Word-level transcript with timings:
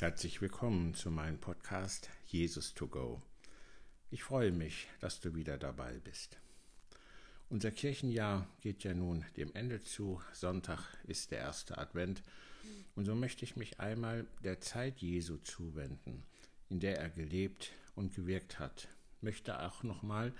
Herzlich 0.00 0.40
willkommen 0.40 0.94
zu 0.94 1.10
meinem 1.10 1.38
Podcast 1.38 2.08
Jesus 2.24 2.72
to 2.72 2.88
Go. 2.88 3.20
Ich 4.10 4.22
freue 4.22 4.50
mich, 4.50 4.88
dass 4.98 5.20
du 5.20 5.34
wieder 5.34 5.58
dabei 5.58 5.98
bist. 5.98 6.38
Unser 7.50 7.70
Kirchenjahr 7.70 8.48
geht 8.62 8.82
ja 8.82 8.94
nun 8.94 9.26
dem 9.36 9.54
Ende 9.54 9.82
zu. 9.82 10.18
Sonntag 10.32 10.80
ist 11.04 11.32
der 11.32 11.40
erste 11.40 11.76
Advent. 11.76 12.22
Und 12.94 13.04
so 13.04 13.14
möchte 13.14 13.44
ich 13.44 13.56
mich 13.56 13.78
einmal 13.78 14.26
der 14.42 14.62
Zeit 14.62 15.02
Jesu 15.02 15.36
zuwenden, 15.36 16.24
in 16.70 16.80
der 16.80 16.98
er 16.98 17.10
gelebt 17.10 17.72
und 17.94 18.14
gewirkt 18.14 18.58
hat. 18.58 18.88
Möchte 19.20 19.60
auch 19.60 19.82
nochmal 19.82 20.32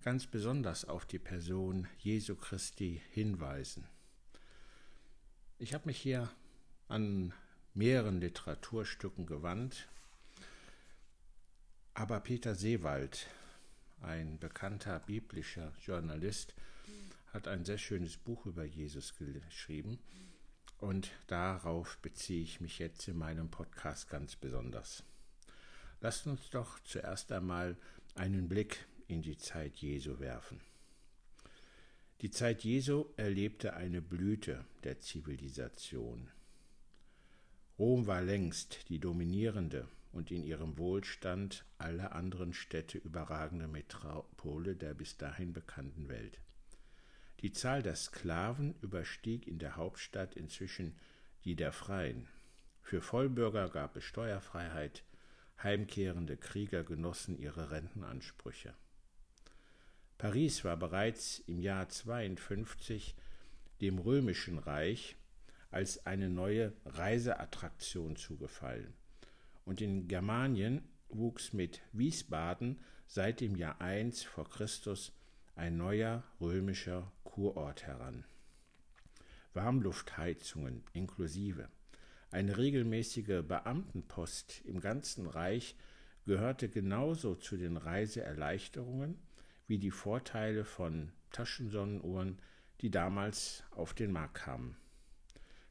ganz 0.00 0.26
besonders 0.26 0.86
auf 0.86 1.04
die 1.04 1.18
Person 1.18 1.86
Jesu 1.98 2.36
Christi 2.36 3.02
hinweisen. 3.10 3.86
Ich 5.58 5.74
habe 5.74 5.84
mich 5.84 5.98
hier 5.98 6.30
an 6.88 7.34
mehreren 7.78 8.20
Literaturstücken 8.20 9.24
gewandt. 9.24 9.86
Aber 11.94 12.18
Peter 12.18 12.56
Seewald, 12.56 13.28
ein 14.02 14.40
bekannter 14.40 14.98
biblischer 14.98 15.72
Journalist, 15.80 16.54
hat 17.32 17.46
ein 17.46 17.64
sehr 17.64 17.78
schönes 17.78 18.16
Buch 18.16 18.46
über 18.46 18.64
Jesus 18.64 19.14
geschrieben. 19.16 20.00
Und 20.78 21.12
darauf 21.28 21.98
beziehe 21.98 22.42
ich 22.42 22.60
mich 22.60 22.80
jetzt 22.80 23.06
in 23.06 23.16
meinem 23.16 23.48
Podcast 23.48 24.10
ganz 24.10 24.34
besonders. 24.34 25.04
Lasst 26.00 26.26
uns 26.26 26.50
doch 26.50 26.80
zuerst 26.80 27.30
einmal 27.30 27.76
einen 28.16 28.48
Blick 28.48 28.86
in 29.06 29.22
die 29.22 29.38
Zeit 29.38 29.76
Jesu 29.78 30.18
werfen. 30.18 30.60
Die 32.22 32.30
Zeit 32.32 32.64
Jesu 32.64 33.06
erlebte 33.16 33.74
eine 33.74 34.02
Blüte 34.02 34.64
der 34.82 34.98
Zivilisation. 34.98 36.28
Rom 37.78 38.06
war 38.08 38.22
längst 38.22 38.88
die 38.88 38.98
dominierende 38.98 39.86
und 40.10 40.32
in 40.32 40.42
ihrem 40.42 40.78
Wohlstand 40.78 41.64
alle 41.78 42.10
anderen 42.12 42.52
Städte 42.52 42.98
überragende 42.98 43.68
Metropole 43.68 44.74
der 44.74 44.94
bis 44.94 45.16
dahin 45.16 45.52
bekannten 45.52 46.08
Welt. 46.08 46.40
Die 47.40 47.52
Zahl 47.52 47.84
der 47.84 47.94
Sklaven 47.94 48.74
überstieg 48.82 49.46
in 49.46 49.60
der 49.60 49.76
Hauptstadt 49.76 50.34
inzwischen 50.34 50.96
die 51.44 51.54
der 51.54 51.70
Freien. 51.70 52.26
Für 52.82 53.00
Vollbürger 53.00 53.68
gab 53.68 53.94
es 53.94 54.02
Steuerfreiheit, 54.02 55.04
heimkehrende 55.62 56.36
Krieger 56.36 56.82
genossen 56.82 57.38
ihre 57.38 57.70
Rentenansprüche. 57.70 58.74
Paris 60.16 60.64
war 60.64 60.76
bereits 60.76 61.38
im 61.46 61.60
Jahr 61.60 61.88
52 61.88 63.14
dem 63.80 64.00
römischen 64.00 64.58
Reich 64.58 65.16
als 65.70 66.06
eine 66.06 66.30
neue 66.30 66.72
Reiseattraktion 66.84 68.16
zugefallen. 68.16 68.94
Und 69.64 69.80
in 69.80 70.08
Germanien 70.08 70.82
wuchs 71.08 71.52
mit 71.52 71.82
Wiesbaden 71.92 72.80
seit 73.06 73.40
dem 73.40 73.54
Jahr 73.56 73.80
1 73.80 74.24
vor 74.24 74.48
Christus 74.48 75.12
ein 75.56 75.76
neuer 75.76 76.22
römischer 76.40 77.10
Kurort 77.24 77.86
heran. 77.86 78.24
Warmluftheizungen 79.54 80.84
inklusive. 80.92 81.68
Eine 82.30 82.58
regelmäßige 82.58 83.42
Beamtenpost 83.46 84.62
im 84.64 84.80
ganzen 84.80 85.26
Reich 85.26 85.74
gehörte 86.26 86.68
genauso 86.68 87.34
zu 87.34 87.56
den 87.56 87.76
Reiseerleichterungen 87.76 89.18
wie 89.66 89.78
die 89.78 89.90
Vorteile 89.90 90.64
von 90.64 91.12
Taschensonnenuhren, 91.32 92.38
die 92.80 92.90
damals 92.90 93.64
auf 93.70 93.94
den 93.94 94.12
Markt 94.12 94.34
kamen. 94.34 94.76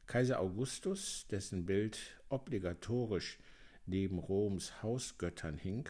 Kaiser 0.08 0.40
Augustus, 0.40 1.26
dessen 1.30 1.66
Bild 1.66 1.98
obligatorisch 2.30 3.38
neben 3.84 4.18
Roms 4.18 4.82
Hausgöttern 4.82 5.58
hing, 5.58 5.86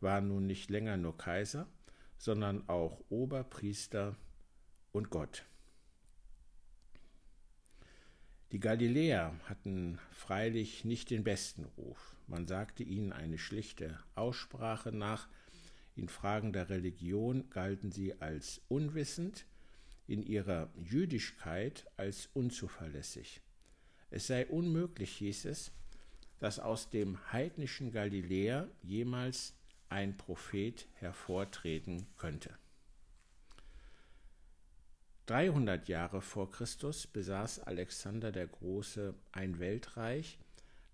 war 0.00 0.20
nun 0.20 0.48
nicht 0.48 0.68
länger 0.68 0.96
nur 0.96 1.16
Kaiser, 1.16 1.68
sondern 2.18 2.68
auch 2.68 3.00
Oberpriester 3.08 4.16
und 4.90 5.10
Gott. 5.10 5.44
Die 8.50 8.58
Galiläer 8.58 9.38
hatten 9.44 10.00
freilich 10.10 10.84
nicht 10.84 11.10
den 11.10 11.22
besten 11.22 11.64
Ruf. 11.64 12.16
Man 12.26 12.48
sagte 12.48 12.82
ihnen 12.82 13.12
eine 13.12 13.38
schlichte 13.38 13.96
Aussprache 14.16 14.90
nach. 14.90 15.28
In 15.94 16.08
Fragen 16.08 16.52
der 16.52 16.68
Religion 16.68 17.48
galten 17.48 17.92
sie 17.92 18.20
als 18.20 18.60
unwissend, 18.66 19.46
in 20.08 20.24
ihrer 20.24 20.68
Jüdischkeit 20.74 21.86
als 21.96 22.28
unzuverlässig. 22.34 23.40
Es 24.12 24.26
sei 24.26 24.46
unmöglich, 24.46 25.16
hieß 25.16 25.46
es, 25.46 25.72
dass 26.38 26.58
aus 26.58 26.90
dem 26.90 27.18
heidnischen 27.32 27.92
Galiläa 27.92 28.68
jemals 28.82 29.54
ein 29.88 30.18
Prophet 30.18 30.86
hervortreten 30.96 32.06
könnte. 32.18 32.50
300 35.26 35.88
Jahre 35.88 36.20
vor 36.20 36.50
Christus 36.50 37.06
besaß 37.06 37.60
Alexander 37.60 38.32
der 38.32 38.48
Große 38.48 39.14
ein 39.32 39.58
Weltreich, 39.58 40.38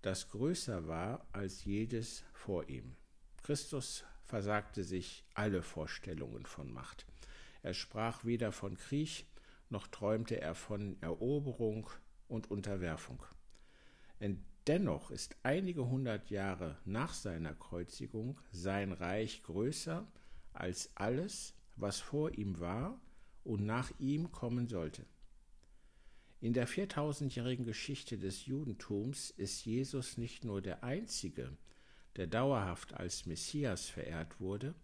das 0.01 0.29
größer 0.29 0.87
war 0.87 1.27
als 1.33 1.65
jedes 1.65 2.23
vor 2.31 2.69
ihm. 2.69 2.95
Christus 3.43 4.05
versagte 4.23 4.85
sich 4.85 5.25
alle 5.33 5.61
Vorstellungen 5.61 6.45
von 6.45 6.71
Macht. 6.71 7.05
Er 7.63 7.73
sprach 7.73 8.23
weder 8.23 8.53
von 8.53 8.77
Krieg, 8.77 9.25
noch 9.69 9.87
träumte 9.87 10.39
er 10.39 10.55
von 10.55 10.95
Eroberung 11.01 11.89
und 12.29 12.49
Unterwerfung. 12.49 13.21
Dennoch 14.69 15.09
ist 15.09 15.35
einige 15.41 15.87
hundert 15.87 16.29
Jahre 16.29 16.77
nach 16.85 17.15
seiner 17.15 17.55
Kreuzigung 17.55 18.39
sein 18.51 18.91
Reich 18.91 19.41
größer 19.41 20.05
als 20.53 20.91
alles, 20.93 21.55
was 21.75 21.99
vor 21.99 22.37
ihm 22.37 22.59
war 22.59 23.01
und 23.43 23.65
nach 23.65 23.91
ihm 23.97 24.31
kommen 24.31 24.67
sollte. 24.67 25.07
In 26.39 26.53
der 26.53 26.67
4000-jährigen 26.67 27.65
Geschichte 27.65 28.19
des 28.19 28.45
Judentums 28.45 29.31
ist 29.31 29.65
Jesus 29.65 30.19
nicht 30.19 30.45
nur 30.45 30.61
der 30.61 30.83
Einzige, 30.83 31.57
der 32.15 32.27
dauerhaft 32.27 32.93
als 32.93 33.25
Messias 33.25 33.89
verehrt 33.89 34.39
wurde, 34.39 34.75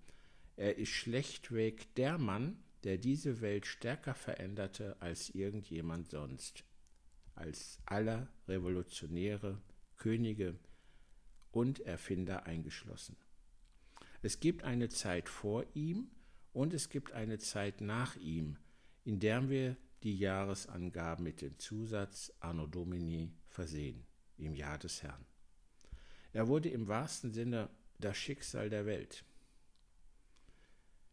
er 0.55 0.79
ist 0.79 0.89
schlechtweg 0.89 1.93
der 1.93 2.17
Mann, 2.17 2.57
der 2.85 2.97
diese 2.97 3.39
Welt 3.39 3.67
stärker 3.67 4.15
veränderte 4.15 4.99
als 4.99 5.29
irgendjemand 5.29 6.09
sonst 6.09 6.63
als 7.35 7.79
aller 7.85 8.27
Revolutionäre, 8.47 9.61
Könige 9.97 10.57
und 11.51 11.79
Erfinder 11.81 12.45
eingeschlossen. 12.45 13.15
Es 14.21 14.39
gibt 14.39 14.63
eine 14.63 14.89
Zeit 14.89 15.29
vor 15.29 15.65
ihm 15.73 16.09
und 16.53 16.73
es 16.73 16.89
gibt 16.89 17.11
eine 17.11 17.37
Zeit 17.37 17.81
nach 17.81 18.15
ihm, 18.15 18.57
in 19.03 19.19
der 19.19 19.49
wir 19.49 19.77
die 20.03 20.17
Jahresangaben 20.17 21.23
mit 21.23 21.41
dem 21.41 21.57
Zusatz 21.59 22.31
Anno 22.39 22.67
Domini 22.67 23.31
versehen, 23.47 24.05
im 24.37 24.53
Jahr 24.53 24.77
des 24.77 25.03
Herrn. 25.03 25.25
Er 26.33 26.47
wurde 26.47 26.69
im 26.69 26.87
wahrsten 26.87 27.31
Sinne 27.31 27.69
das 27.99 28.17
Schicksal 28.17 28.69
der 28.69 28.85
Welt. 28.85 29.23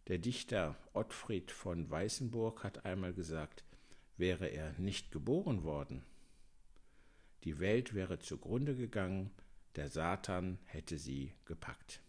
Der 0.08 0.18
Dichter 0.18 0.76
Ottfried 0.94 1.50
von 1.50 1.88
Weißenburg 1.88 2.64
hat 2.64 2.84
einmal 2.84 3.14
gesagt, 3.14 3.64
wäre 4.16 4.48
er 4.48 4.72
nicht 4.78 5.12
geboren 5.12 5.62
worden, 5.62 6.04
die 7.44 7.58
Welt 7.58 7.94
wäre 7.94 8.18
zugrunde 8.18 8.74
gegangen, 8.74 9.30
der 9.76 9.88
Satan 9.88 10.58
hätte 10.64 10.98
sie 10.98 11.32
gepackt. 11.44 12.00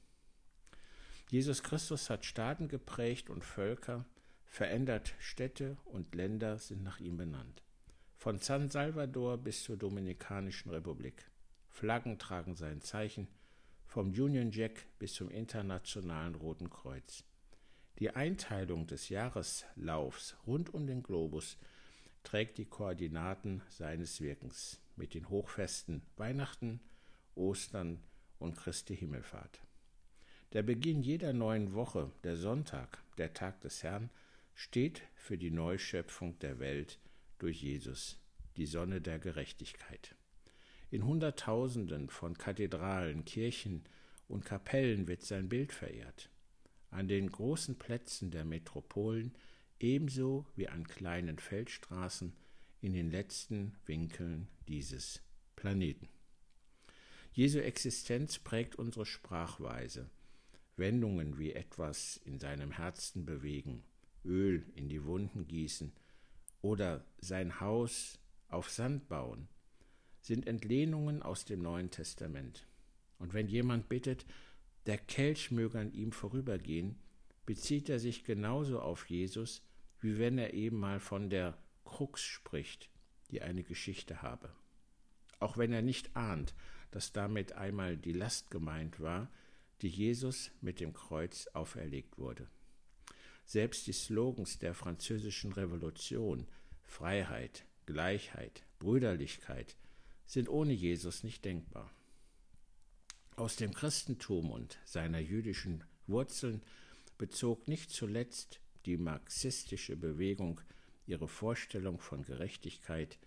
Jesus 1.29 1.63
Christus 1.63 2.09
hat 2.09 2.25
Staaten 2.25 2.67
geprägt 2.67 3.29
und 3.29 3.43
Völker, 3.43 4.05
verändert 4.45 5.15
Städte 5.17 5.77
und 5.85 6.13
Länder 6.13 6.59
sind 6.59 6.83
nach 6.83 6.99
ihm 6.99 7.17
benannt. 7.17 7.63
Von 8.17 8.37
San 8.37 8.69
Salvador 8.69 9.37
bis 9.37 9.63
zur 9.63 9.77
Dominikanischen 9.77 10.69
Republik. 10.69 11.29
Flaggen 11.69 12.19
tragen 12.19 12.55
sein 12.55 12.81
Zeichen, 12.81 13.27
vom 13.85 14.09
Union 14.09 14.51
Jack 14.51 14.85
bis 14.99 15.13
zum 15.15 15.29
Internationalen 15.29 16.35
Roten 16.35 16.69
Kreuz. 16.69 17.23
Die 17.99 18.11
Einteilung 18.11 18.87
des 18.87 19.09
Jahreslaufs 19.09 20.35
rund 20.45 20.73
um 20.73 20.87
den 20.87 21.03
Globus 21.03 21.57
trägt 22.23 22.57
die 22.57 22.65
Koordinaten 22.65 23.61
seines 23.69 24.21
Wirkens 24.21 24.81
mit 24.95 25.13
den 25.13 25.29
Hochfesten 25.29 26.01
Weihnachten, 26.17 26.79
Ostern 27.35 27.99
und 28.39 28.55
Christi 28.55 28.95
Himmelfahrt. 28.95 29.61
Der 30.53 30.63
Beginn 30.63 31.01
jeder 31.01 31.33
neuen 31.33 31.73
Woche, 31.73 32.11
der 32.23 32.37
Sonntag, 32.37 33.03
der 33.17 33.33
Tag 33.33 33.61
des 33.61 33.83
Herrn, 33.83 34.09
steht 34.53 35.01
für 35.15 35.37
die 35.37 35.51
Neuschöpfung 35.51 36.37
der 36.39 36.59
Welt 36.59 36.99
durch 37.39 37.61
Jesus, 37.61 38.19
die 38.57 38.67
Sonne 38.67 39.01
der 39.01 39.19
Gerechtigkeit. 39.19 40.15
In 40.91 41.05
Hunderttausenden 41.05 42.09
von 42.09 42.37
Kathedralen, 42.37 43.25
Kirchen 43.25 43.83
und 44.27 44.45
Kapellen 44.45 45.07
wird 45.07 45.23
sein 45.23 45.49
Bild 45.49 45.73
verehrt. 45.73 46.29
An 46.91 47.07
den 47.07 47.31
großen 47.31 47.79
Plätzen 47.79 48.29
der 48.29 48.45
Metropolen 48.45 49.33
ebenso 49.79 50.45
wie 50.55 50.67
an 50.69 50.87
kleinen 50.87 51.39
Feldstraßen 51.39 52.33
in 52.81 52.93
den 52.93 53.11
letzten 53.11 53.75
Winkeln 53.85 54.47
dieses 54.67 55.21
Planeten. 55.55 56.09
Jesu 57.31 57.59
Existenz 57.59 58.39
prägt 58.39 58.75
unsere 58.75 59.05
Sprachweise. 59.05 60.09
Wendungen 60.75 61.37
wie 61.37 61.53
etwas 61.53 62.17
in 62.25 62.39
seinem 62.39 62.71
Herzen 62.71 63.25
bewegen, 63.25 63.83
Öl 64.25 64.65
in 64.75 64.89
die 64.89 65.03
Wunden 65.05 65.47
gießen 65.47 65.91
oder 66.61 67.05
sein 67.19 67.59
Haus 67.59 68.19
auf 68.47 68.69
Sand 68.69 69.07
bauen, 69.07 69.47
sind 70.21 70.47
Entlehnungen 70.47 71.21
aus 71.21 71.45
dem 71.45 71.61
Neuen 71.61 71.91
Testament. 71.91 72.67
Und 73.19 73.33
wenn 73.33 73.47
jemand 73.47 73.89
bittet, 73.89 74.25
der 74.85 74.97
Kelch 74.97 75.51
möge 75.51 75.79
an 75.79 75.93
ihm 75.93 76.11
vorübergehen, 76.11 76.95
bezieht 77.45 77.89
er 77.89 77.99
sich 77.99 78.23
genauso 78.23 78.79
auf 78.79 79.09
Jesus, 79.09 79.61
wie 79.99 80.17
wenn 80.17 80.37
er 80.37 80.53
eben 80.53 80.79
mal 80.79 80.99
von 80.99 81.29
der 81.29 81.57
Krux 81.85 82.21
spricht, 82.21 82.89
die 83.31 83.41
eine 83.41 83.63
Geschichte 83.63 84.21
habe. 84.21 84.53
Auch 85.39 85.57
wenn 85.57 85.73
er 85.73 85.81
nicht 85.81 86.15
ahnt, 86.15 86.53
dass 86.91 87.11
damit 87.11 87.53
einmal 87.53 87.97
die 87.97 88.13
Last 88.13 88.51
gemeint 88.51 88.99
war, 88.99 89.31
die 89.81 89.89
Jesus 89.89 90.51
mit 90.61 90.79
dem 90.79 90.93
Kreuz 90.93 91.47
auferlegt 91.47 92.17
wurde. 92.17 92.49
Selbst 93.45 93.87
die 93.87 93.93
Slogans 93.93 94.59
der 94.59 94.73
französischen 94.73 95.51
Revolution 95.51 96.47
Freiheit, 96.83 97.65
Gleichheit, 97.85 98.63
Brüderlichkeit 98.79 99.75
sind 100.25 100.47
ohne 100.47 100.73
Jesus 100.73 101.23
nicht 101.23 101.43
denkbar. 101.43 101.91
Aus 103.35 103.55
dem 103.55 103.73
Christentum 103.73 104.51
und 104.51 104.77
seiner 104.85 105.19
jüdischen 105.19 105.83
Wurzeln 106.07 106.61
bezog 107.23 107.69
nicht 107.69 107.89
zuletzt 107.89 108.59
die 108.85 108.97
marxistische 108.97 109.95
Bewegung 109.95 110.59
ihre 111.05 111.29
Vorstellung 111.29 112.01
von 112.01 112.21
Gerechtigkeit, 112.21 113.17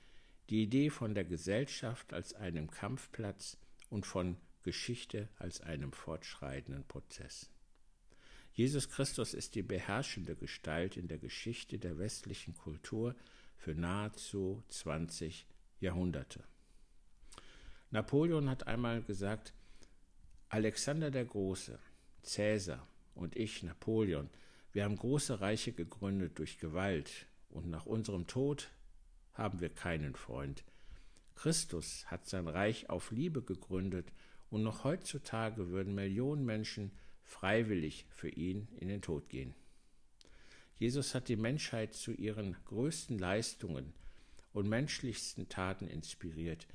die 0.50 0.64
Idee 0.64 0.90
von 0.90 1.14
der 1.14 1.24
Gesellschaft 1.24 2.12
als 2.12 2.34
einem 2.34 2.70
Kampfplatz 2.70 3.56
und 3.88 4.04
von 4.04 4.36
Geschichte 4.62 5.30
als 5.36 5.62
einem 5.62 5.92
fortschreitenden 5.92 6.86
Prozess. 6.86 7.48
Jesus 8.52 8.90
Christus 8.90 9.32
ist 9.32 9.54
die 9.54 9.62
beherrschende 9.62 10.36
Gestalt 10.36 10.98
in 10.98 11.08
der 11.08 11.16
Geschichte 11.16 11.78
der 11.78 11.96
westlichen 11.96 12.52
Kultur 12.52 13.16
für 13.56 13.74
nahezu 13.74 14.62
20 14.68 15.46
Jahrhunderte. 15.80 16.44
Napoleon 17.90 18.50
hat 18.50 18.66
einmal 18.66 19.02
gesagt, 19.02 19.54
Alexander 20.50 21.10
der 21.10 21.24
Große, 21.24 21.78
Cäsar 22.22 22.86
und 23.16 23.36
ich, 23.36 23.62
Napoleon, 23.62 24.30
wir 24.72 24.84
haben 24.84 24.96
große 24.96 25.40
Reiche 25.40 25.72
gegründet 25.72 26.38
durch 26.38 26.58
Gewalt, 26.58 27.26
und 27.48 27.70
nach 27.70 27.86
unserem 27.86 28.26
Tod 28.26 28.68
haben 29.32 29.60
wir 29.60 29.70
keinen 29.70 30.14
Freund. 30.14 30.64
Christus 31.34 32.04
hat 32.06 32.28
sein 32.28 32.46
Reich 32.46 32.90
auf 32.90 33.10
Liebe 33.10 33.42
gegründet, 33.42 34.12
und 34.50 34.62
noch 34.62 34.84
heutzutage 34.84 35.70
würden 35.70 35.94
Millionen 35.94 36.44
Menschen 36.44 36.92
freiwillig 37.22 38.06
für 38.10 38.28
ihn 38.28 38.68
in 38.76 38.88
den 38.88 39.02
Tod 39.02 39.28
gehen. 39.28 39.54
Jesus 40.78 41.14
hat 41.14 41.28
die 41.28 41.36
Menschheit 41.36 41.94
zu 41.94 42.12
ihren 42.12 42.54
größten 42.66 43.18
Leistungen 43.18 43.94
und 44.52 44.68
menschlichsten 44.68 45.48
Taten 45.48 45.88
inspiriert, 45.88 46.66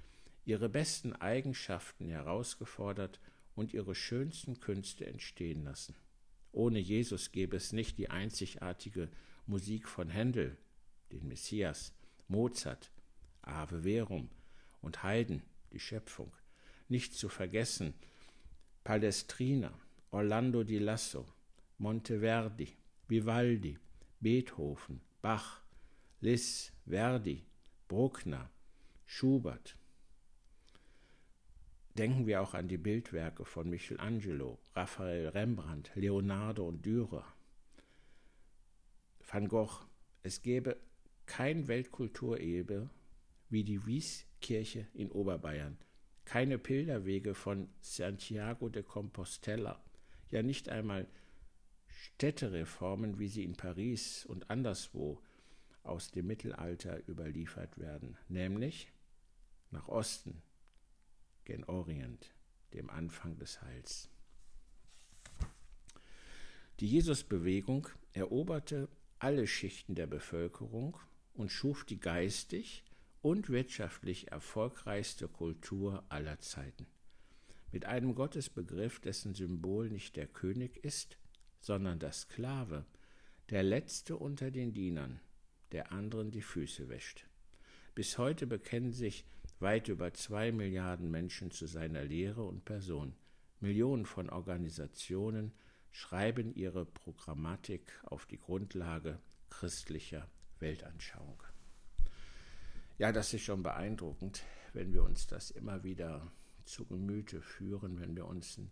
ihre 0.44 0.70
besten 0.70 1.14
Eigenschaften 1.14 2.10
herausgefordert 2.10 3.20
und 3.56 3.74
ihre 3.74 3.96
schönsten 3.96 4.60
Künste 4.60 5.06
entstehen 5.06 5.64
lassen. 5.64 5.96
Ohne 6.52 6.80
Jesus 6.80 7.32
gäbe 7.32 7.58
es 7.58 7.72
nicht 7.72 7.98
die 7.98 8.10
einzigartige 8.10 9.10
Musik 9.48 9.88
von 9.88 10.10
Händel, 10.10 10.58
den 11.12 11.28
Messias, 11.28 11.94
Mozart, 12.28 12.92
Ave 13.42 13.82
Verum 13.84 14.30
und 14.82 15.04
Haydn, 15.04 15.42
die 15.72 15.80
Schöpfung. 15.80 16.32
Nicht 16.90 17.14
zu 17.14 17.30
vergessen 17.30 17.94
Palestrina, 18.84 19.72
Orlando 20.10 20.64
di 20.64 20.80
Lasso, 20.80 21.26
Monteverdi, 21.78 22.68
Vivaldi, 23.08 23.78
Beethoven, 24.20 25.02
Bach, 25.22 25.62
Lis, 26.20 26.72
Verdi, 26.86 27.46
Bruckner, 27.88 28.50
Schubert. 29.06 29.76
Denken 31.98 32.26
wir 32.26 32.42
auch 32.42 32.54
an 32.54 32.70
die 32.70 32.78
Bildwerke 32.78 33.44
von 33.44 33.70
Michelangelo, 33.70 34.60
Raphael 34.76 35.28
Rembrandt, 35.28 35.92
Leonardo 35.96 36.68
und 36.68 36.86
Dürer. 36.86 37.26
Van 39.20 39.48
Gogh, 39.48 39.86
es 40.24 40.42
gäbe 40.42 40.78
kein 41.26 41.68
Weltkulturerbe 41.68 42.90
wie 43.50 43.64
die 43.64 43.86
Wieskirche 43.86 44.88
in 44.94 45.12
Oberbayern, 45.12 45.78
keine 46.24 46.58
Pilgerwege 46.58 47.34
von 47.34 47.70
Santiago 47.82 48.70
de 48.70 48.84
Compostela, 48.84 49.84
ja 50.30 50.42
nicht 50.44 50.70
einmal 50.70 51.08
Städtereformen, 51.88 53.20
wie 53.20 53.28
sie 53.28 53.44
in 53.44 53.56
Paris 53.56 54.26
und 54.26 54.50
anderswo 54.50 55.22
aus 55.84 56.12
dem 56.12 56.28
Mittelalter 56.28 57.08
überliefert 57.08 57.78
werden, 57.78 58.18
nämlich 58.30 58.92
nach 59.72 59.88
Osten, 59.88 60.42
gen 61.52 61.66
Orient, 61.66 62.34
dem 62.74 62.90
Anfang 62.90 63.38
des 63.38 63.62
Heils. 63.62 64.10
Die 66.80 66.88
Jesusbewegung 66.88 67.90
eroberte 68.14 68.88
alle 69.20 69.46
Schichten 69.48 69.94
der 69.94 70.08
Bevölkerung 70.08 70.98
und 71.34 71.52
schuf 71.52 71.84
die 71.84 72.00
geistig 72.00 72.86
und 73.22 73.50
wirtschaftlich 73.50 74.32
erfolgreichste 74.32 75.28
Kultur 75.28 76.06
aller 76.08 76.40
Zeiten. 76.40 76.88
Mit 77.74 77.86
einem 77.86 78.16
Gottesbegriff, 78.16 79.02
dessen 79.02 79.36
Symbol 79.36 79.90
nicht 79.90 80.16
der 80.16 80.28
König 80.28 80.78
ist, 80.86 81.18
sondern 81.60 82.00
der 82.00 82.14
Sklave, 82.14 82.86
der 83.50 83.64
letzte 83.64 84.16
unter 84.16 84.52
den 84.52 84.74
Dienern, 84.74 85.20
der 85.74 85.92
anderen 85.92 86.32
die 86.32 86.42
Füße 86.42 86.88
wäscht. 86.88 87.26
Bis 87.94 88.18
heute 88.18 88.48
bekennen 88.48 88.94
sich 88.94 89.26
weit 89.62 89.88
über 89.88 90.14
zwei 90.14 90.52
Milliarden 90.52 91.10
Menschen 91.10 91.52
zu 91.52 91.68
seiner 91.68 92.04
Lehre 92.04 92.44
und 92.44 92.66
Person. 92.66 93.14
Millionen 93.60 94.06
von 94.06 94.30
Organisationen 94.30 95.54
schreiben 95.92 96.54
ihre 96.56 96.86
Programmatik 96.86 97.92
auf 98.04 98.26
die 98.26 98.40
Grundlage 98.40 99.20
christlicher 99.50 100.28
Weltanschauung. 100.60 101.44
Ja, 102.98 103.12
das 103.12 103.34
ist 103.34 103.44
schon 103.44 103.64
beeindruckend, 103.64 104.44
wenn 104.74 104.94
wir 104.94 105.04
uns 105.04 105.28
das 105.28 105.52
immer 105.52 105.84
wieder 105.84 106.32
zu 106.66 106.86
Gemüte 106.86 107.42
führen, 107.42 108.00
wenn 108.00 108.16
wir 108.16 108.26
uns 108.26 108.58
ein 108.58 108.72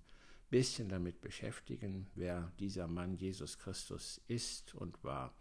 bisschen 0.49 0.89
damit 0.89 1.21
beschäftigen, 1.21 2.07
wer 2.15 2.51
dieser 2.59 2.87
Mann 2.87 3.15
Jesus 3.15 3.59
Christus 3.59 4.21
ist 4.27 4.75
und 4.75 5.03
war. 5.03 5.33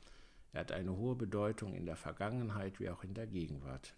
Er 0.52 0.60
hat 0.60 0.72
eine 0.72 0.96
hohe 0.96 1.14
Bedeutung 1.14 1.74
in 1.74 1.86
der 1.86 1.96
Vergangenheit 1.96 2.80
wie 2.80 2.90
auch 2.90 3.04
in 3.04 3.14
der 3.14 3.26
Gegenwart. 3.26 3.94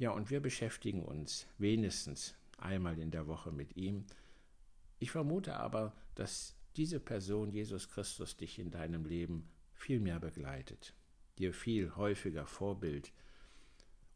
Ja, 0.00 0.12
und 0.12 0.30
wir 0.30 0.40
beschäftigen 0.40 1.02
uns 1.02 1.46
wenigstens 1.58 2.34
einmal 2.56 2.98
in 2.98 3.10
der 3.10 3.26
Woche 3.26 3.52
mit 3.52 3.76
ihm. 3.76 4.06
Ich 4.98 5.10
vermute 5.10 5.56
aber, 5.56 5.92
dass 6.14 6.56
diese 6.76 6.98
Person 6.98 7.52
Jesus 7.52 7.90
Christus 7.90 8.34
dich 8.34 8.58
in 8.58 8.70
deinem 8.70 9.04
Leben 9.04 9.50
viel 9.74 10.00
mehr 10.00 10.18
begleitet, 10.18 10.94
dir 11.38 11.52
viel 11.52 11.96
häufiger 11.96 12.46
Vorbild 12.46 13.12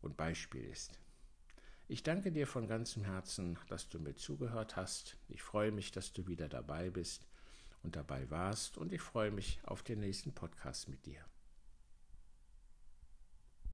und 0.01 0.17
Beispiel 0.17 0.65
ist. 0.65 0.99
Ich 1.87 2.03
danke 2.03 2.33
dir 2.33 2.47
von 2.47 2.67
ganzem 2.67 3.05
Herzen, 3.05 3.59
dass 3.69 3.91
du 3.91 3.99
mir 3.99 4.17
zugehört 4.17 4.77
hast. 4.77 5.19
Ich 5.29 5.43
freue 5.43 5.71
mich, 5.71 5.93
dass 5.93 6.15
du 6.15 6.27
wieder 6.27 6.49
dabei 6.49 6.89
bist 6.89 7.27
und 7.83 7.95
dabei 7.95 8.31
warst 8.31 8.79
und 8.79 8.91
ich 8.91 9.03
freue 9.03 9.31
mich 9.31 9.61
auf 9.65 9.83
den 9.83 10.01
nächsten 10.01 10.33
Podcast 10.33 10.89
mit 10.89 11.05
dir. 11.05 11.23